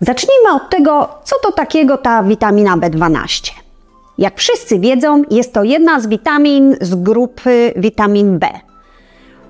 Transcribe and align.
Zacznijmy 0.00 0.52
od 0.54 0.70
tego, 0.70 1.08
co 1.24 1.36
to 1.42 1.52
takiego 1.52 1.98
ta 1.98 2.22
witamina 2.22 2.76
B12. 2.76 3.52
Jak 4.18 4.38
wszyscy 4.38 4.78
wiedzą, 4.78 5.22
jest 5.30 5.52
to 5.52 5.64
jedna 5.64 6.00
z 6.00 6.06
witamin 6.06 6.76
z 6.80 6.94
grupy 6.94 7.72
witamin 7.76 8.38
B. 8.38 8.48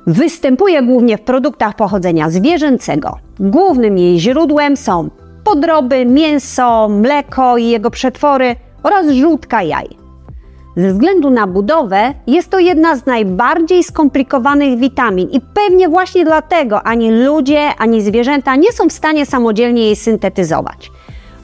Występuje 0.07 0.83
głównie 0.83 1.19
w 1.19 1.21
produktach 1.21 1.77
pochodzenia 1.77 2.31
zwierzęcego. 2.31 3.19
Głównym 3.41 3.99
jej 3.99 4.21
źródłem 4.21 4.77
są 4.77 5.09
podroby, 5.45 6.07
mięso, 6.07 6.89
mleko 6.89 7.57
i 7.57 7.67
jego 7.67 7.91
przetwory 7.91 8.57
oraz 8.83 9.11
żółtka 9.11 9.63
jaj. 9.63 10.06
Ze 10.77 10.93
względu 10.93 11.31
na 11.31 11.47
budowę 11.47 12.15
jest 12.27 12.51
to 12.51 12.59
jedna 12.59 12.97
z 12.97 13.07
najbardziej 13.07 13.85
skomplikowanych 13.85 14.79
witamin 14.79 15.29
i 15.31 15.41
pewnie 15.41 15.89
właśnie 15.89 16.25
dlatego 16.25 16.83
ani 16.83 17.11
ludzie, 17.11 17.69
ani 17.79 18.03
zwierzęta 18.03 18.57
nie 18.57 18.73
są 18.73 18.89
w 18.89 18.93
stanie 18.93 19.27
samodzielnie 19.27 19.83
jej 19.83 19.97
syntetyzować. 19.97 20.91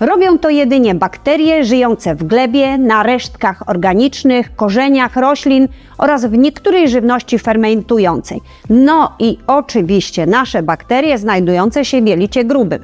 Robią 0.01 0.39
to 0.39 0.51
jedynie 0.51 0.95
bakterie 0.95 1.65
żyjące 1.65 2.15
w 2.15 2.25
glebie, 2.25 2.79
na 2.79 3.03
resztkach 3.03 3.69
organicznych, 3.69 4.57
korzeniach 4.57 5.17
roślin 5.17 5.69
oraz 5.99 6.27
w 6.27 6.39
niektórej 6.39 6.89
żywności 6.89 7.39
fermentującej. 7.39 8.41
No 8.71 9.13
i 9.19 9.39
oczywiście 9.47 10.27
nasze 10.27 10.63
bakterie 10.63 11.19
znajdujące 11.19 11.85
się 11.85 12.03
w 12.03 12.07
jelicie 12.07 12.45
grubym. 12.45 12.83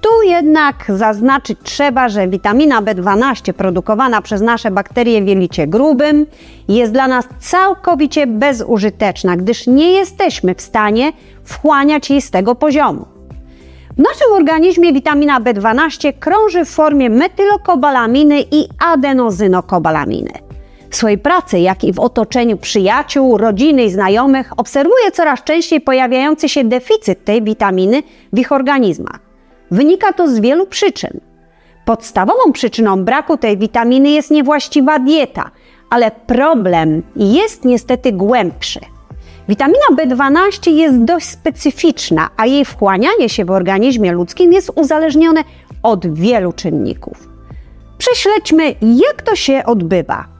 Tu 0.00 0.08
jednak 0.28 0.84
zaznaczyć 0.88 1.58
trzeba, 1.62 2.08
że 2.08 2.28
witamina 2.28 2.82
B12 2.82 3.52
produkowana 3.52 4.22
przez 4.22 4.40
nasze 4.40 4.70
bakterie 4.70 5.22
w 5.22 5.28
jelicie 5.28 5.66
grubym 5.66 6.26
jest 6.68 6.92
dla 6.92 7.08
nas 7.08 7.28
całkowicie 7.38 8.26
bezużyteczna, 8.26 9.36
gdyż 9.36 9.66
nie 9.66 9.92
jesteśmy 9.92 10.54
w 10.54 10.62
stanie 10.62 11.12
wchłaniać 11.44 12.10
jej 12.10 12.22
z 12.22 12.30
tego 12.30 12.54
poziomu. 12.54 13.06
W 13.96 13.98
naszym 13.98 14.32
organizmie 14.32 14.92
witamina 14.92 15.40
B12 15.40 16.12
krąży 16.20 16.64
w 16.64 16.68
formie 16.68 17.10
metylokobalaminy 17.10 18.40
i 18.40 18.68
adenozynokobalaminy. 18.92 20.30
W 20.90 20.96
swojej 20.96 21.18
pracy, 21.18 21.58
jak 21.58 21.84
i 21.84 21.92
w 21.92 22.00
otoczeniu 22.00 22.56
przyjaciół, 22.56 23.38
rodziny 23.38 23.84
i 23.84 23.90
znajomych 23.90 24.52
obserwuje 24.56 25.10
coraz 25.12 25.44
częściej 25.44 25.80
pojawiający 25.80 26.48
się 26.48 26.64
deficyt 26.64 27.24
tej 27.24 27.42
witaminy 27.42 28.02
w 28.32 28.38
ich 28.38 28.52
organizmach. 28.52 29.27
Wynika 29.70 30.12
to 30.12 30.28
z 30.28 30.40
wielu 30.40 30.66
przyczyn. 30.66 31.20
Podstawową 31.84 32.52
przyczyną 32.52 33.04
braku 33.04 33.36
tej 33.36 33.58
witaminy 33.58 34.10
jest 34.10 34.30
niewłaściwa 34.30 34.98
dieta, 34.98 35.50
ale 35.90 36.10
problem 36.10 37.02
jest 37.16 37.64
niestety 37.64 38.12
głębszy. 38.12 38.80
Witamina 39.48 39.86
B12 39.96 40.70
jest 40.70 41.04
dość 41.04 41.26
specyficzna, 41.26 42.30
a 42.36 42.46
jej 42.46 42.64
wchłanianie 42.64 43.28
się 43.28 43.44
w 43.44 43.50
organizmie 43.50 44.12
ludzkim 44.12 44.52
jest 44.52 44.70
uzależnione 44.74 45.44
od 45.82 46.14
wielu 46.14 46.52
czynników. 46.52 47.28
Prześledźmy, 47.98 48.74
jak 48.82 49.22
to 49.22 49.36
się 49.36 49.62
odbywa. 49.66 50.38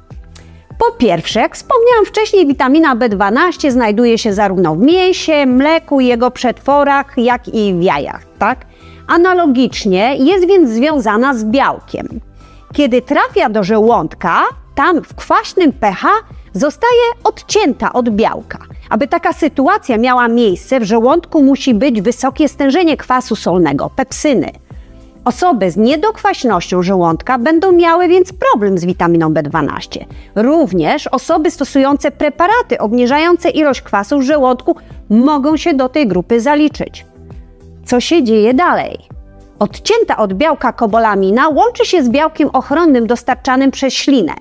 Po 0.78 0.92
pierwsze, 0.92 1.40
jak 1.40 1.56
wspomniałam 1.56 2.06
wcześniej, 2.06 2.46
witamina 2.46 2.96
B12 2.96 3.70
znajduje 3.70 4.18
się 4.18 4.32
zarówno 4.32 4.74
w 4.74 4.78
mięsie, 4.78 5.46
mleku, 5.46 6.00
jego 6.00 6.30
przetworach, 6.30 7.14
jak 7.16 7.48
i 7.48 7.74
w 7.74 7.82
jajach. 7.82 8.26
Tak? 8.38 8.67
Analogicznie 9.08 10.16
jest 10.16 10.46
więc 10.46 10.70
związana 10.70 11.34
z 11.34 11.44
białkiem. 11.44 12.20
Kiedy 12.72 13.02
trafia 13.02 13.48
do 13.48 13.64
żołądka, 13.64 14.42
tam 14.74 15.02
w 15.02 15.14
kwaśnym 15.14 15.72
pH 15.72 16.08
zostaje 16.52 17.02
odcięta 17.24 17.92
od 17.92 18.10
białka. 18.10 18.58
Aby 18.90 19.08
taka 19.08 19.32
sytuacja 19.32 19.98
miała 19.98 20.28
miejsce, 20.28 20.80
w 20.80 20.84
żołądku 20.84 21.42
musi 21.42 21.74
być 21.74 22.02
wysokie 22.02 22.48
stężenie 22.48 22.96
kwasu 22.96 23.36
solnego, 23.36 23.90
pepsyny. 23.96 24.50
Osoby 25.24 25.70
z 25.70 25.76
niedokwaśnością 25.76 26.82
żołądka 26.82 27.38
będą 27.38 27.72
miały 27.72 28.08
więc 28.08 28.32
problem 28.32 28.78
z 28.78 28.84
witaminą 28.84 29.32
B12. 29.32 30.04
Również 30.34 31.06
osoby 31.06 31.50
stosujące 31.50 32.10
preparaty 32.10 32.78
obniżające 32.78 33.50
ilość 33.50 33.82
kwasu 33.82 34.18
w 34.18 34.22
żołądku 34.22 34.76
mogą 35.10 35.56
się 35.56 35.74
do 35.74 35.88
tej 35.88 36.06
grupy 36.06 36.40
zaliczyć. 36.40 37.07
Co 37.88 38.00
się 38.00 38.22
dzieje 38.22 38.54
dalej? 38.54 38.98
Odcięta 39.58 40.16
od 40.16 40.34
białka 40.34 40.72
kobolamina 40.72 41.48
łączy 41.48 41.84
się 41.84 42.02
z 42.02 42.08
białkiem 42.08 42.50
ochronnym 42.52 43.06
dostarczanym 43.06 43.70
przez 43.70 43.94
ślinę. 43.94 44.32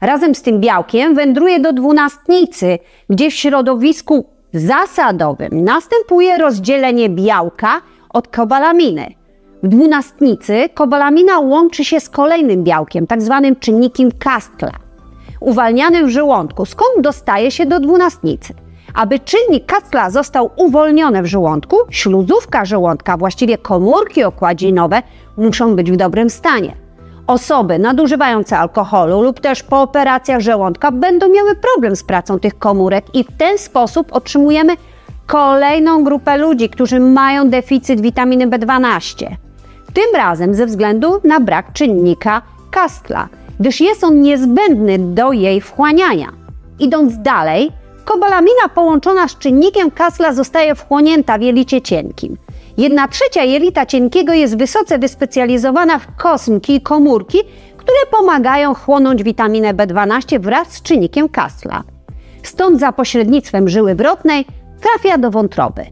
Razem 0.00 0.34
z 0.34 0.42
tym 0.42 0.60
białkiem 0.60 1.14
wędruje 1.14 1.60
do 1.60 1.72
dwunastnicy, 1.72 2.78
gdzie 3.10 3.30
w 3.30 3.34
środowisku 3.34 4.24
zasadowym 4.52 5.64
następuje 5.64 6.38
rozdzielenie 6.38 7.08
białka 7.08 7.80
od 8.10 8.28
kobalaminy. 8.28 9.14
W 9.62 9.68
dwunastnicy 9.68 10.68
kobalamina 10.74 11.38
łączy 11.38 11.84
się 11.84 12.00
z 12.00 12.08
kolejnym 12.08 12.64
białkiem, 12.64 13.06
tak 13.06 13.22
zwanym 13.22 13.56
czynnikiem 13.56 14.12
Kastla, 14.18 14.72
uwalnianym 15.40 16.06
w 16.06 16.10
żołądku, 16.10 16.66
skąd 16.66 17.00
dostaje 17.00 17.50
się 17.50 17.66
do 17.66 17.80
dwunastnicy. 17.80 18.65
Aby 18.96 19.18
czynnik 19.18 19.66
Kastla 19.66 20.10
został 20.10 20.50
uwolniony 20.56 21.22
w 21.22 21.26
żołądku, 21.26 21.76
śluzówka 21.90 22.64
żołądka, 22.64 23.16
właściwie 23.16 23.58
komórki 23.58 24.24
okładzinowe, 24.24 25.02
muszą 25.36 25.76
być 25.76 25.90
w 25.90 25.96
dobrym 25.96 26.30
stanie. 26.30 26.74
Osoby 27.26 27.78
nadużywające 27.78 28.58
alkoholu 28.58 29.22
lub 29.22 29.40
też 29.40 29.62
po 29.62 29.82
operacjach 29.82 30.40
żołądka 30.40 30.92
będą 30.92 31.28
miały 31.28 31.54
problem 31.54 31.96
z 31.96 32.04
pracą 32.04 32.38
tych 32.38 32.58
komórek 32.58 33.04
i 33.14 33.24
w 33.24 33.36
ten 33.38 33.58
sposób 33.58 34.12
otrzymujemy 34.12 34.72
kolejną 35.26 36.04
grupę 36.04 36.38
ludzi, 36.38 36.68
którzy 36.68 37.00
mają 37.00 37.50
deficyt 37.50 38.00
witaminy 38.00 38.46
B12. 38.46 39.26
Tym 39.94 40.16
razem 40.16 40.54
ze 40.54 40.66
względu 40.66 41.20
na 41.24 41.40
brak 41.40 41.72
czynnika 41.72 42.42
Kastla, 42.70 43.28
gdyż 43.60 43.80
jest 43.80 44.04
on 44.04 44.20
niezbędny 44.22 44.98
do 44.98 45.32
jej 45.32 45.60
wchłaniania. 45.60 46.28
Idąc 46.78 47.22
dalej, 47.22 47.72
kobalamina 48.06 48.68
połączona 48.74 49.28
z 49.28 49.38
czynnikiem 49.38 49.90
Kastla 49.90 50.32
zostaje 50.32 50.74
wchłonięta 50.74 51.38
w 51.38 51.42
jelicie 51.42 51.82
cienkim. 51.82 52.36
Jedna 52.78 53.08
trzecia 53.08 53.44
jelita 53.44 53.86
cienkiego 53.86 54.32
jest 54.32 54.58
wysoce 54.58 54.98
wyspecjalizowana 54.98 55.98
w 55.98 56.16
kosmki 56.16 56.74
i 56.74 56.80
komórki, 56.80 57.38
które 57.76 57.98
pomagają 58.10 58.74
chłonąć 58.74 59.22
witaminę 59.22 59.74
B12 59.74 60.40
wraz 60.40 60.72
z 60.72 60.82
czynnikiem 60.82 61.28
Kastla. 61.28 61.82
Stąd 62.42 62.80
za 62.80 62.92
pośrednictwem 62.92 63.68
żyły 63.68 63.94
wrotnej 63.94 64.44
trafia 64.80 65.18
do 65.18 65.30
wątroby. 65.30 65.82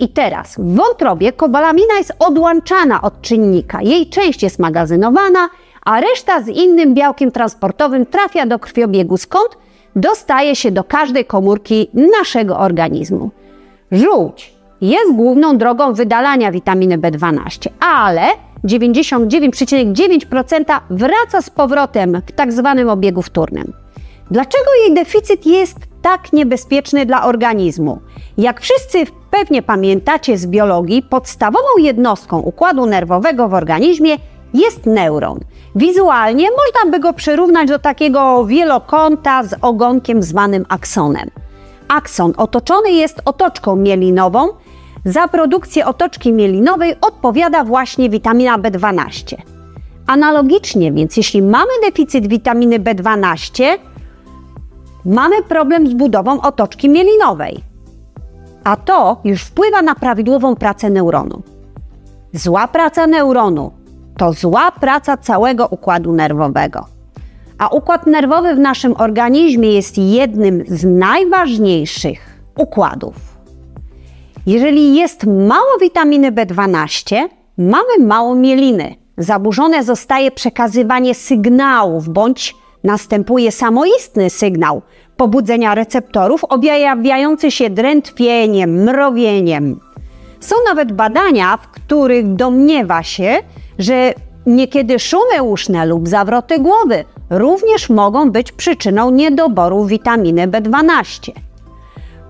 I 0.00 0.08
teraz 0.08 0.56
w 0.58 0.74
wątrobie 0.74 1.32
kobalamina 1.32 1.94
jest 1.98 2.12
odłączana 2.18 3.02
od 3.02 3.22
czynnika. 3.22 3.82
Jej 3.82 4.06
część 4.06 4.42
jest 4.42 4.58
magazynowana, 4.58 5.48
a 5.84 6.00
reszta 6.00 6.42
z 6.42 6.48
innym 6.48 6.94
białkiem 6.94 7.30
transportowym 7.30 8.06
trafia 8.06 8.46
do 8.46 8.58
krwiobiegu, 8.58 9.16
skąd 9.16 9.48
dostaje 9.96 10.56
się 10.56 10.70
do 10.70 10.84
każdej 10.84 11.24
komórki 11.24 11.90
naszego 12.18 12.58
organizmu. 12.58 13.30
Żółć 13.92 14.54
jest 14.80 15.12
główną 15.12 15.58
drogą 15.58 15.92
wydalania 15.92 16.52
witaminy 16.52 16.98
B12, 16.98 17.68
ale 17.80 18.22
99,9% 18.64 20.80
wraca 20.90 21.42
z 21.42 21.50
powrotem 21.50 22.22
w 22.26 22.32
tak 22.32 22.52
zwanym 22.52 22.88
obiegu 22.88 23.22
wtórnym. 23.22 23.72
Dlaczego 24.30 24.64
jej 24.84 24.94
deficyt 24.94 25.46
jest 25.46 25.76
tak 26.02 26.32
niebezpieczny 26.32 27.06
dla 27.06 27.24
organizmu? 27.24 27.98
Jak 28.38 28.60
wszyscy 28.60 29.04
pewnie 29.30 29.62
pamiętacie 29.62 30.38
z 30.38 30.46
biologii, 30.46 31.02
podstawową 31.02 31.68
jednostką 31.78 32.40
układu 32.40 32.86
nerwowego 32.86 33.48
w 33.48 33.54
organizmie 33.54 34.16
jest 34.54 34.86
neuron. 34.86 35.40
Wizualnie 35.76 36.48
można 36.50 36.90
by 36.90 37.00
go 37.00 37.12
przyrównać 37.12 37.68
do 37.68 37.78
takiego 37.78 38.46
wielokąta 38.46 39.44
z 39.44 39.54
ogonkiem 39.62 40.22
zwanym 40.22 40.66
aksonem. 40.68 41.30
Akson 41.88 42.32
otoczony 42.36 42.90
jest 42.90 43.22
otoczką 43.24 43.76
mielinową. 43.76 44.48
Za 45.04 45.28
produkcję 45.28 45.86
otoczki 45.86 46.32
mielinowej 46.32 46.94
odpowiada 47.00 47.64
właśnie 47.64 48.10
witamina 48.10 48.58
B12. 48.58 49.36
Analogicznie 50.06 50.92
więc, 50.92 51.16
jeśli 51.16 51.42
mamy 51.42 51.70
deficyt 51.84 52.26
witaminy 52.26 52.78
B12, 52.78 53.64
mamy 55.04 55.42
problem 55.42 55.86
z 55.86 55.94
budową 55.94 56.40
otoczki 56.40 56.88
mielinowej. 56.88 57.60
A 58.64 58.76
to 58.76 59.20
już 59.24 59.42
wpływa 59.42 59.82
na 59.82 59.94
prawidłową 59.94 60.56
pracę 60.56 60.90
neuronu. 60.90 61.42
Zła 62.32 62.68
praca 62.68 63.06
neuronu 63.06 63.83
to 64.16 64.32
zła 64.32 64.70
praca 64.70 65.16
całego 65.16 65.66
układu 65.66 66.12
nerwowego. 66.12 66.86
A 67.58 67.68
układ 67.68 68.06
nerwowy 68.06 68.54
w 68.54 68.58
naszym 68.58 68.94
organizmie 68.98 69.72
jest 69.72 69.98
jednym 69.98 70.64
z 70.68 70.84
najważniejszych 70.84 72.40
układów. 72.58 73.14
Jeżeli 74.46 74.94
jest 74.94 75.26
mało 75.26 75.78
witaminy 75.80 76.32
B12, 76.32 77.28
mamy 77.58 78.06
mało 78.06 78.34
mieliny. 78.34 78.94
Zaburzone 79.18 79.84
zostaje 79.84 80.30
przekazywanie 80.30 81.14
sygnałów 81.14 82.08
bądź 82.08 82.54
następuje 82.84 83.52
samoistny 83.52 84.30
sygnał 84.30 84.82
pobudzenia 85.16 85.74
receptorów 85.74 86.44
objawiający 86.44 87.50
się 87.50 87.70
drętwieniem, 87.70 88.70
mrowieniem. 88.70 89.80
Są 90.40 90.56
nawet 90.68 90.92
badania, 90.92 91.56
w 91.56 91.68
których 91.68 92.34
domniewa 92.34 93.02
się, 93.02 93.38
że 93.78 94.14
niekiedy 94.46 94.98
szumy 94.98 95.42
uszne 95.42 95.86
lub 95.86 96.08
zawroty 96.08 96.58
głowy 96.58 97.04
również 97.30 97.90
mogą 97.90 98.30
być 98.30 98.52
przyczyną 98.52 99.10
niedoboru 99.10 99.84
witaminy 99.84 100.48
B12. 100.48 101.32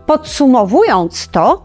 Podsumowując 0.06 1.28
to, 1.28 1.62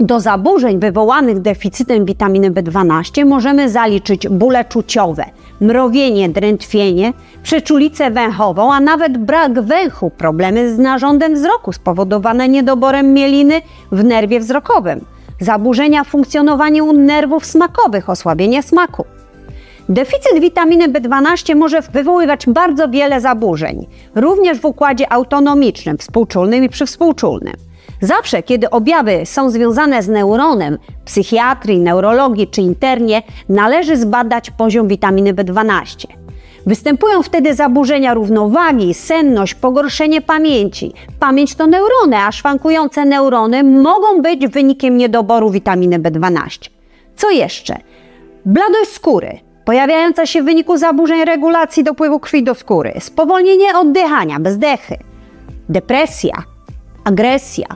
do 0.00 0.20
zaburzeń 0.20 0.78
wywołanych 0.78 1.40
deficytem 1.40 2.04
witaminy 2.04 2.50
B12 2.50 3.26
możemy 3.26 3.68
zaliczyć 3.68 4.28
bóle 4.28 4.64
czuciowe, 4.64 5.24
mrowienie, 5.60 6.28
drętwienie, 6.28 7.12
przeczulicę 7.42 8.10
węchową, 8.10 8.72
a 8.72 8.80
nawet 8.80 9.18
brak 9.18 9.60
węchu, 9.60 10.10
problemy 10.10 10.74
z 10.74 10.78
narządem 10.78 11.34
wzroku 11.34 11.72
spowodowane 11.72 12.48
niedoborem 12.48 13.12
mieliny 13.12 13.62
w 13.92 14.04
nerwie 14.04 14.40
wzrokowym, 14.40 15.04
zaburzenia 15.40 16.04
w 16.04 16.08
funkcjonowaniu 16.08 16.92
nerwów 16.92 17.46
smakowych, 17.46 18.10
osłabienie 18.10 18.62
smaku. 18.62 19.04
Deficyt 19.88 20.40
witaminy 20.40 20.88
B12 20.88 21.56
może 21.56 21.82
wywoływać 21.82 22.46
bardzo 22.46 22.88
wiele 22.88 23.20
zaburzeń, 23.20 23.86
również 24.14 24.58
w 24.58 24.64
układzie 24.64 25.12
autonomicznym, 25.12 25.98
współczulnym 25.98 26.64
i 26.64 26.68
przywspółczulnym. 26.68 27.54
Zawsze, 28.00 28.42
kiedy 28.42 28.70
objawy 28.70 29.26
są 29.26 29.50
związane 29.50 30.02
z 30.02 30.08
neuronem, 30.08 30.78
psychiatrii, 31.04 31.78
neurologii 31.78 32.48
czy 32.48 32.60
internie, 32.60 33.22
należy 33.48 33.96
zbadać 33.96 34.50
poziom 34.50 34.88
witaminy 34.88 35.34
B12. 35.34 36.06
Występują 36.66 37.22
wtedy 37.22 37.54
zaburzenia 37.54 38.14
równowagi, 38.14 38.94
senność, 38.94 39.54
pogorszenie 39.54 40.20
pamięci. 40.20 40.92
Pamięć 41.20 41.54
to 41.54 41.66
neurony, 41.66 42.16
a 42.16 42.32
szwankujące 42.32 43.04
neurony 43.04 43.64
mogą 43.64 44.22
być 44.22 44.48
wynikiem 44.48 44.96
niedoboru 44.96 45.50
witaminy 45.50 45.98
B12. 45.98 46.70
Co 47.16 47.30
jeszcze? 47.30 47.76
Bladość 48.46 48.90
skóry, 48.90 49.38
pojawiająca 49.64 50.26
się 50.26 50.42
w 50.42 50.44
wyniku 50.44 50.76
zaburzeń 50.76 51.24
regulacji 51.24 51.84
dopływu 51.84 52.20
krwi 52.20 52.42
do 52.42 52.54
skóry, 52.54 52.94
spowolnienie 53.00 53.78
oddychania, 53.78 54.40
bezdechy, 54.40 54.96
depresja, 55.68 56.42
agresja, 57.04 57.66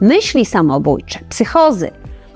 myśli 0.00 0.46
samobójcze, 0.46 1.18
psychozy. 1.28 1.90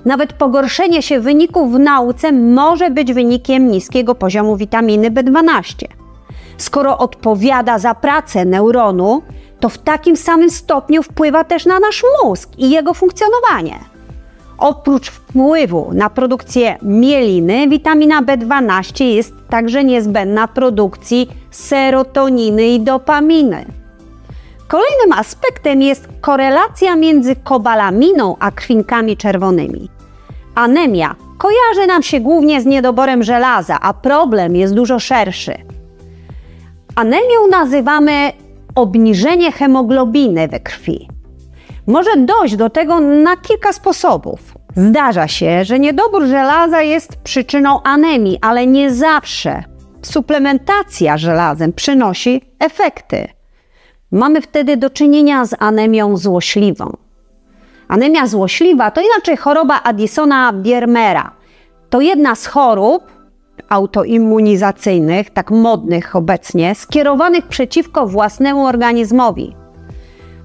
Nawet 0.05 0.33
pogorszenie 0.33 1.01
się 1.01 1.19
wyników 1.19 1.73
w 1.73 1.79
nauce 1.79 2.31
może 2.31 2.91
być 2.91 3.13
wynikiem 3.13 3.71
niskiego 3.71 4.15
poziomu 4.15 4.57
witaminy 4.57 5.11
B12. 5.11 5.96
Skoro 6.57 6.97
odpowiada 6.97 7.79
za 7.79 7.95
pracę 7.95 8.45
neuronu, 8.45 9.21
to 9.59 9.69
w 9.69 9.77
takim 9.77 10.17
samym 10.17 10.49
stopniu 10.49 11.03
wpływa 11.03 11.43
też 11.43 11.65
na 11.65 11.79
nasz 11.79 12.03
mózg 12.23 12.49
i 12.57 12.69
jego 12.69 12.93
funkcjonowanie. 12.93 13.79
Oprócz 14.57 15.09
wpływu 15.09 15.89
na 15.93 16.09
produkcję 16.09 16.77
mieliny, 16.81 17.67
witamina 17.67 18.21
B12 18.21 19.03
jest 19.03 19.33
także 19.49 19.83
niezbędna 19.83 20.47
produkcji 20.47 21.29
serotoniny 21.51 22.67
i 22.67 22.79
dopaminy. 22.79 23.65
Kolejnym 24.67 25.19
aspektem 25.19 25.81
jest 25.81 26.07
korelacja 26.21 26.95
między 26.95 27.35
kobalaminą 27.35 28.35
a 28.39 28.51
krwinkami 28.51 29.17
czerwonymi. 29.17 29.89
Anemia 30.55 31.15
kojarzy 31.37 31.87
nam 31.87 32.03
się 32.03 32.19
głównie 32.19 32.61
z 32.61 32.65
niedoborem 32.65 33.23
żelaza, 33.23 33.79
a 33.81 33.93
problem 33.93 34.55
jest 34.55 34.73
dużo 34.73 34.99
szerszy. 34.99 35.53
Anemią 36.97 37.47
nazywamy 37.51 38.31
obniżenie 38.75 39.51
hemoglobiny 39.51 40.47
we 40.47 40.59
krwi. 40.59 41.07
Może 41.87 42.17
dojść 42.17 42.55
do 42.55 42.69
tego 42.69 42.99
na 42.99 43.37
kilka 43.37 43.73
sposobów. 43.73 44.39
Zdarza 44.75 45.27
się, 45.27 45.65
że 45.65 45.79
niedobór 45.79 46.25
żelaza 46.25 46.81
jest 46.81 47.15
przyczyną 47.15 47.83
anemii, 47.83 48.37
ale 48.41 48.67
nie 48.67 48.91
zawsze. 48.91 49.63
Suplementacja 50.01 51.17
żelazem 51.17 51.73
przynosi 51.73 52.41
efekty. 52.59 53.27
Mamy 54.11 54.41
wtedy 54.41 54.77
do 54.77 54.89
czynienia 54.89 55.45
z 55.45 55.55
anemią 55.59 56.17
złośliwą. 56.17 56.97
Anemia 57.87 58.27
złośliwa 58.27 58.91
to 58.91 59.01
inaczej 59.01 59.37
choroba 59.37 59.81
Addisona-Biermera. 59.83 61.31
To 61.89 62.01
jedna 62.01 62.35
z 62.35 62.45
chorób 62.45 63.16
autoimmunizacyjnych, 63.69 65.29
tak 65.29 65.51
modnych 65.51 66.15
obecnie, 66.15 66.75
skierowanych 66.75 67.47
przeciwko 67.47 68.07
własnemu 68.07 68.65
organizmowi. 68.65 69.55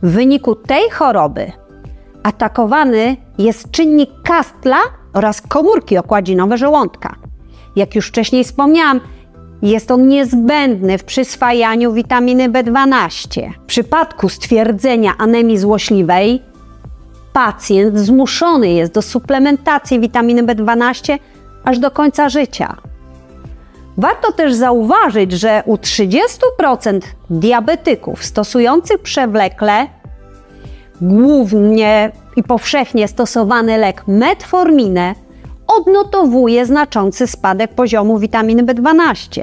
W 0.02 0.10
wyniku 0.10 0.54
tej 0.54 0.90
choroby 0.90 1.52
atakowany 2.22 3.16
jest 3.38 3.70
czynnik 3.70 4.10
kastla 4.24 4.78
oraz 5.12 5.40
komórki 5.40 5.98
okładzinowe 5.98 6.58
żołądka. 6.58 7.16
Jak 7.76 7.94
już 7.94 8.08
wcześniej 8.08 8.44
wspomniałam, 8.44 9.00
jest 9.62 9.90
on 9.90 10.08
niezbędny 10.08 10.98
w 10.98 11.04
przyswajaniu 11.04 11.92
witaminy 11.92 12.48
B12. 12.48 13.50
W 13.62 13.66
przypadku 13.66 14.28
stwierdzenia 14.28 15.12
anemii 15.19 15.58
złośliwej 15.58 16.42
pacjent 17.32 17.98
zmuszony 17.98 18.69
jest 18.69 18.94
do 18.94 19.02
suplementacji 19.02 20.00
witaminy 20.00 20.42
B12 20.42 21.19
aż 21.64 21.78
do 21.78 21.90
końca 21.90 22.28
życia. 22.28 22.76
Warto 23.97 24.33
też 24.33 24.55
zauważyć, 24.55 25.33
że 25.33 25.62
u 25.67 25.77
30% 25.77 27.00
diabetyków 27.31 28.25
stosujących 28.25 28.99
przewlekle 28.99 29.87
głównie 31.00 32.12
i 32.37 32.43
powszechnie 32.43 33.09
stosowany 33.09 33.79
lek 33.79 34.05
metforminę 34.06 35.15
odnotowuje 35.67 36.67
znaczący 36.67 37.27
spadek 37.27 37.75
poziomu 37.75 38.19
witaminy 38.19 38.62
B12. 38.62 39.43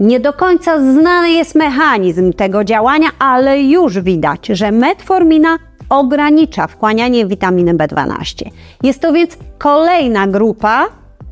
Nie 0.00 0.20
do 0.20 0.32
końca 0.32 0.78
znany 0.78 1.30
jest 1.30 1.54
mechanizm 1.54 2.32
tego 2.32 2.64
działania, 2.64 3.08
ale 3.18 3.60
już 3.60 4.00
widać, 4.00 4.46
że 4.46 4.72
metformina 4.72 5.58
ogranicza 5.88 6.66
wchłanianie 6.66 7.26
witaminy 7.26 7.74
B12. 7.74 8.50
Jest 8.82 9.00
to 9.00 9.12
więc 9.12 9.36
kolejna 9.58 10.26
grupa 10.26 10.86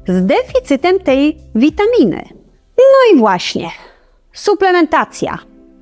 z 0.08 0.26
deficytem 0.26 1.00
tej 1.00 1.36
witaminy. 1.54 2.28
No 2.78 3.14
i 3.14 3.18
właśnie, 3.18 3.70
suplementacja. 4.32 5.38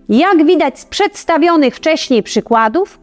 Jak 0.08 0.46
widać 0.46 0.78
z 0.80 0.84
przedstawionych 0.84 1.76
wcześniej 1.76 2.22
przykładów, 2.22 2.98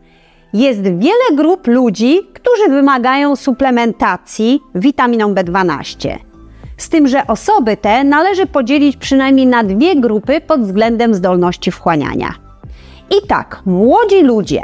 jest 0.54 0.82
wiele 0.82 1.36
grup 1.36 1.68
ludzi, 1.68 2.20
którzy 2.34 2.70
wymagają 2.70 3.36
suplementacji 3.36 4.60
witaminą 4.76 5.34
B12. 5.34 6.18
Z 6.78 6.90
tym, 6.90 7.08
że 7.08 7.28
osoby 7.28 7.78
te 7.78 8.04
należy 8.04 8.46
podzielić 8.46 8.98
przynajmniej 8.98 9.48
na 9.48 9.64
dwie 9.64 9.96
grupy 9.96 10.42
pod 10.42 10.62
względem 10.62 11.14
zdolności 11.14 11.72
wchłaniania. 11.72 12.34
I 13.10 13.28
tak, 13.28 13.62
młodzi 13.66 14.22
ludzie, 14.22 14.64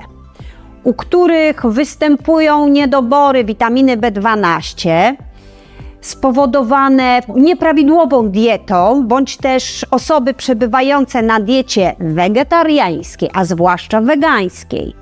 u 0.83 0.93
których 0.93 1.65
występują 1.65 2.67
niedobory 2.67 3.43
witaminy 3.43 3.97
B12, 3.97 4.89
spowodowane 6.01 7.21
nieprawidłową 7.35 8.29
dietą, 8.29 9.03
bądź 9.07 9.37
też 9.37 9.85
osoby 9.91 10.33
przebywające 10.33 11.21
na 11.21 11.39
diecie 11.39 11.95
wegetariańskiej, 11.99 13.29
a 13.33 13.45
zwłaszcza 13.45 14.01
wegańskiej, 14.01 14.93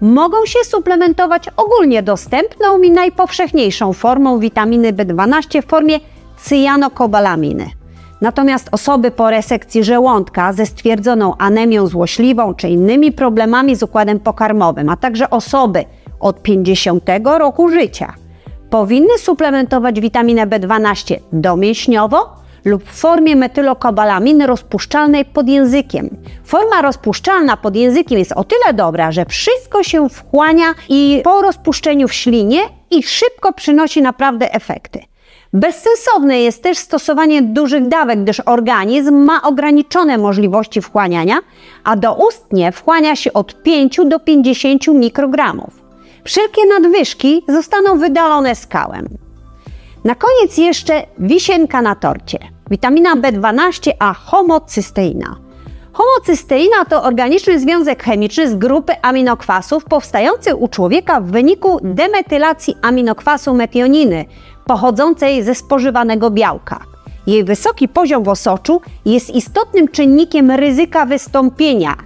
mogą 0.00 0.46
się 0.46 0.58
suplementować 0.64 1.50
ogólnie 1.56 2.02
dostępną 2.02 2.82
i 2.82 2.90
najpowszechniejszą 2.90 3.92
formą 3.92 4.38
witaminy 4.38 4.92
B12 4.92 5.62
w 5.62 5.66
formie 5.66 6.00
cyjanokobalaminy. 6.38 7.70
Natomiast 8.20 8.68
osoby 8.72 9.10
po 9.10 9.30
resekcji 9.30 9.84
żołądka 9.84 10.52
ze 10.52 10.66
stwierdzoną 10.66 11.36
anemią 11.38 11.86
złośliwą 11.86 12.54
czy 12.54 12.68
innymi 12.68 13.12
problemami 13.12 13.76
z 13.76 13.82
układem 13.82 14.20
pokarmowym, 14.20 14.88
a 14.88 14.96
także 14.96 15.30
osoby 15.30 15.84
od 16.20 16.42
50 16.42 17.04
roku 17.24 17.68
życia 17.68 18.14
powinny 18.74 19.18
suplementować 19.18 20.00
witaminę 20.00 20.46
B12 20.46 21.16
domięśniowo 21.32 22.36
lub 22.64 22.84
w 22.84 23.00
formie 23.00 23.36
metylokobalaminy 23.36 24.46
rozpuszczalnej 24.46 25.24
pod 25.24 25.48
językiem. 25.48 26.16
Forma 26.44 26.82
rozpuszczalna 26.82 27.56
pod 27.56 27.76
językiem 27.76 28.18
jest 28.18 28.32
o 28.32 28.44
tyle 28.44 28.74
dobra, 28.74 29.12
że 29.12 29.26
wszystko 29.26 29.82
się 29.82 30.08
wchłania 30.08 30.74
i 30.88 31.20
po 31.24 31.42
rozpuszczeniu 31.42 32.08
w 32.08 32.14
ślinie 32.14 32.58
i 32.90 33.02
szybko 33.02 33.52
przynosi 33.52 34.02
naprawdę 34.02 34.54
efekty. 34.54 35.00
Bezsensowne 35.52 36.40
jest 36.40 36.62
też 36.62 36.78
stosowanie 36.78 37.42
dużych 37.42 37.88
dawek, 37.88 38.22
gdyż 38.22 38.40
organizm 38.40 39.14
ma 39.14 39.42
ograniczone 39.42 40.18
możliwości 40.18 40.82
wchłaniania, 40.82 41.38
a 41.84 41.96
doustnie 41.96 42.72
wchłania 42.72 43.16
się 43.16 43.32
od 43.32 43.62
5 43.62 44.00
do 44.06 44.20
50 44.20 44.88
mikrogramów. 44.88 45.83
Wszelkie 46.24 46.62
nadwyżki 46.66 47.44
zostaną 47.48 47.98
wydalone 47.98 48.54
skałem. 48.54 49.08
Na 50.04 50.14
koniec 50.14 50.58
jeszcze 50.58 51.02
wisienka 51.18 51.82
na 51.82 51.94
torcie. 51.94 52.38
Witamina 52.70 53.16
B12, 53.16 53.90
a 53.98 54.14
homocysteina. 54.14 55.36
Homocysteina 55.92 56.84
to 56.84 57.02
organiczny 57.02 57.60
związek 57.60 58.02
chemiczny 58.02 58.48
z 58.48 58.54
grupy 58.54 58.92
aminokwasów 59.02 59.84
powstający 59.84 60.56
u 60.56 60.68
człowieka 60.68 61.20
w 61.20 61.30
wyniku 61.30 61.78
demetylacji 61.82 62.76
aminokwasu 62.82 63.54
metioniny, 63.54 64.24
pochodzącej 64.66 65.42
ze 65.42 65.54
spożywanego 65.54 66.30
białka. 66.30 66.80
Jej 67.26 67.44
wysoki 67.44 67.88
poziom 67.88 68.24
w 68.24 68.28
osoczu 68.28 68.80
jest 69.04 69.30
istotnym 69.30 69.88
czynnikiem 69.88 70.50
ryzyka 70.50 71.06
wystąpienia 71.06 71.96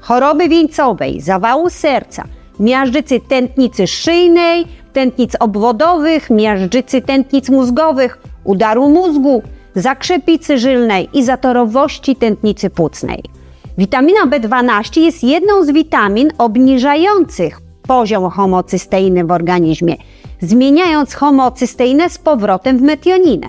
choroby 0.00 0.48
wieńcowej, 0.48 1.20
zawału 1.20 1.70
serca, 1.70 2.24
miażdżycy 2.60 3.20
tętnicy 3.20 3.86
szyjnej, 3.86 4.66
tętnic 4.92 5.32
obwodowych, 5.40 6.30
miażdżycy 6.30 7.02
tętnic 7.02 7.48
mózgowych, 7.48 8.18
udaru 8.44 8.88
mózgu, 8.88 9.42
zakrzepicy 9.74 10.58
żylnej 10.58 11.08
i 11.12 11.24
zatorowości 11.24 12.16
tętnicy 12.16 12.70
płucnej. 12.70 13.22
Witamina 13.78 14.26
B12 14.26 15.00
jest 15.00 15.24
jedną 15.24 15.64
z 15.64 15.70
witamin 15.70 16.30
obniżających 16.38 17.60
poziom 17.82 18.30
homocysteiny 18.30 19.24
w 19.24 19.30
organizmie, 19.30 19.96
zmieniając 20.40 21.14
homocysteinę 21.14 22.10
z 22.10 22.18
powrotem 22.18 22.78
w 22.78 22.82
metioninę. 22.82 23.48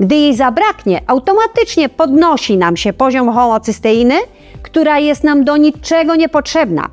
Gdy 0.00 0.14
jej 0.14 0.36
zabraknie, 0.36 1.00
automatycznie 1.06 1.88
podnosi 1.88 2.56
nam 2.56 2.76
się 2.76 2.92
poziom 2.92 3.32
homocysteiny, 3.32 4.14
która 4.62 4.98
jest 4.98 5.24
nam 5.24 5.44
do 5.44 5.56
niczego 5.56 6.16
niepotrzebna, 6.16 6.88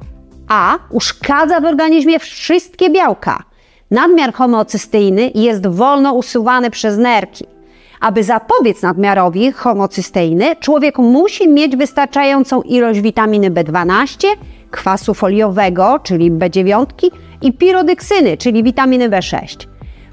a 0.50 0.80
uszkadza 0.90 1.60
w 1.62 1.66
organizmie 1.66 2.20
wszystkie 2.20 2.90
białka. 2.90 3.44
Nadmiar 3.92 4.34
homocysteiny 4.34 5.32
jest 5.36 5.68
wolno 5.68 6.14
usuwany 6.14 6.70
przez 6.70 6.98
nerki. 6.98 7.46
Aby 8.02 8.24
zapobiec 8.24 8.82
nadmiarowi 8.82 9.52
homocysteiny, 9.52 10.56
człowiek 10.56 10.98
musi 10.98 11.50
mieć 11.50 11.76
wystarczającą 11.76 12.62
ilość 12.62 13.02
witaminy 13.02 13.52
B12, 13.52 14.28
kwasu 14.72 15.14
foliowego, 15.14 16.00
czyli 16.04 16.32
B9 16.32 16.86
i 17.42 17.54
pirodyksyny, 17.54 18.38
czyli 18.38 18.64
witaminy 18.64 19.10
B6. 19.10 19.68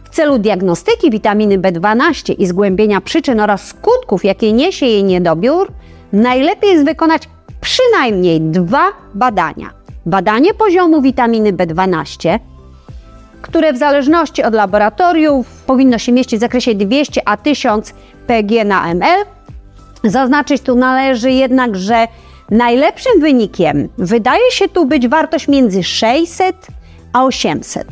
W 0.04 0.08
celu 0.08 0.38
diagnostyki 0.38 1.10
witaminy 1.10 1.58
B12 1.58 2.34
i 2.38 2.46
zgłębienia 2.46 3.00
przyczyn 3.00 3.40
oraz 3.40 3.66
skutków, 3.68 4.24
jakie 4.24 4.52
niesie 4.52 4.86
jej 4.86 5.04
niedobiór, 5.04 5.72
najlepiej 6.12 6.70
jest 6.70 6.84
wykonać 6.84 7.22
przynajmniej 7.60 8.40
dwa 8.40 8.92
badania. 9.14 9.75
Badanie 10.06 10.54
poziomu 10.54 11.02
witaminy 11.02 11.52
B12, 11.52 12.38
które 13.42 13.72
w 13.72 13.76
zależności 13.76 14.42
od 14.42 14.54
laboratoriów 14.54 15.46
powinno 15.66 15.98
się 15.98 16.12
mieścić 16.12 16.38
w 16.38 16.40
zakresie 16.40 16.74
200 16.74 17.28
a 17.28 17.36
1000 17.36 17.94
pg 18.26 18.64
na 18.64 18.94
ml. 18.94 19.24
Zaznaczyć 20.04 20.62
tu 20.62 20.74
należy 20.74 21.30
jednak, 21.30 21.76
że 21.76 22.08
najlepszym 22.50 23.20
wynikiem 23.20 23.88
wydaje 23.98 24.50
się 24.50 24.68
tu 24.68 24.86
być 24.86 25.08
wartość 25.08 25.48
między 25.48 25.82
600 25.82 26.66
a 27.12 27.24
800. 27.24 27.86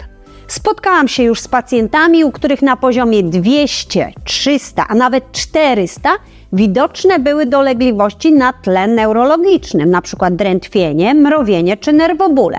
Spotkałam 0.47 1.09
się 1.09 1.23
już 1.23 1.40
z 1.40 1.49
pacjentami, 1.49 2.25
u 2.25 2.33
których 2.33 2.62
na 2.62 2.76
poziomie 2.76 3.23
200, 3.23 4.12
300, 4.25 4.87
a 4.88 4.94
nawet 4.94 5.33
400 5.33 6.11
widoczne 6.55 7.19
były 7.19 7.47
dolegliwości 7.47 8.33
na 8.33 8.53
tle 8.53 8.87
neurologicznym, 8.87 9.89
np. 9.89 10.31
drętwienie, 10.31 11.15
mrowienie 11.15 11.77
czy 11.77 11.93
nerwobóle. 11.93 12.59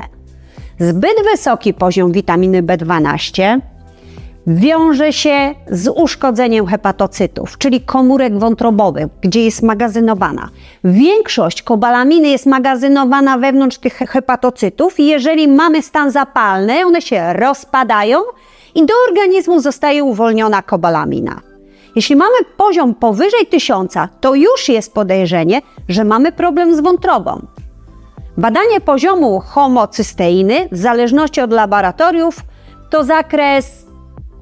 Zbyt 0.79 1.15
wysoki 1.31 1.73
poziom 1.73 2.11
witaminy 2.11 2.63
B12 2.63 3.59
wiąże 4.47 5.13
się 5.13 5.55
z 5.71 5.87
uszkodzeniem 5.87 6.65
hepatocytów, 6.65 7.57
czyli 7.57 7.81
komórek 7.81 8.39
wątrobowych, 8.39 9.07
gdzie 9.21 9.43
jest 9.43 9.63
magazynowana. 9.63 10.49
Większość 10.83 11.61
kobalaminy 11.61 12.27
jest 12.27 12.45
magazynowana 12.45 13.37
wewnątrz 13.37 13.77
tych 13.77 13.93
hepatocytów 13.93 14.99
i 14.99 15.05
jeżeli 15.05 15.47
mamy 15.47 15.81
stan 15.81 16.11
zapalny, 16.11 16.85
one 16.85 17.01
się 17.01 17.33
rozpadają 17.33 18.19
i 18.75 18.85
do 18.85 18.93
organizmu 19.09 19.59
zostaje 19.59 20.03
uwolniona 20.03 20.61
kobalamina. 20.61 21.54
Jeśli 21.95 22.15
mamy 22.15 22.35
poziom 22.57 22.95
powyżej 22.95 23.47
1000, 23.49 23.93
to 24.21 24.35
już 24.35 24.69
jest 24.69 24.93
podejrzenie, 24.93 25.61
że 25.89 26.03
mamy 26.03 26.31
problem 26.31 26.75
z 26.75 26.79
wątrobą. 26.79 27.47
Badanie 28.37 28.81
poziomu 28.81 29.39
homocysteiny 29.39 30.67
w 30.71 30.77
zależności 30.77 31.41
od 31.41 31.51
laboratoriów 31.51 32.35
to 32.89 33.03
zakres 33.03 33.85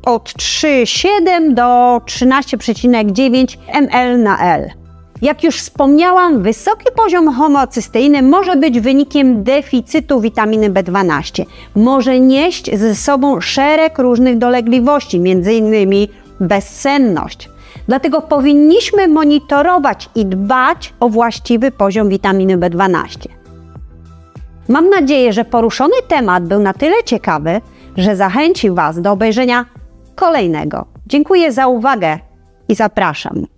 od 0.06 0.30
3,7 0.30 1.54
do 1.54 2.02
13,9 2.06 3.58
ml 3.74 4.24
na 4.24 4.56
L. 4.56 4.70
Jak 5.22 5.44
już 5.44 5.56
wspomniałam, 5.56 6.44
wysoki 6.44 6.86
poziom 6.96 7.34
homocysteiny 7.34 8.22
może 8.22 8.56
być 8.56 8.80
wynikiem 8.80 9.44
deficytu 9.44 10.22
witaminy 10.22 10.70
B12. 10.70 11.46
Może 11.76 12.20
nieść 12.20 12.78
ze 12.78 12.96
sobą 12.96 13.42
szereg 13.42 13.98
różnych 13.98 14.38
dolegliwości, 14.38 15.18
m.in. 15.18 16.08
bezsenność. 16.48 17.50
Dlatego 17.88 18.22
powinniśmy 18.22 19.08
monitorować 19.08 20.10
i 20.16 20.26
dbać 20.26 20.94
o 21.00 21.10
właściwy 21.10 21.72
poziom 21.72 22.10
witaminy 22.10 22.58
B12. 22.58 23.28
Mam 24.70 24.90
nadzieję, 24.90 25.34
że 25.34 25.46
poruszony 25.46 25.94
temat 26.08 26.48
był 26.48 26.60
na 26.60 26.74
tyle 26.74 27.04
ciekawy, 27.06 27.62
że 27.98 28.16
zachęci 28.16 28.72
Was 28.72 29.02
do 29.02 29.12
obejrzenia 29.12 29.66
kolejnego. 30.16 30.86
Dziękuję 31.08 31.52
za 31.52 31.68
uwagę 31.68 32.20
i 32.70 32.76
zapraszam. 32.76 33.53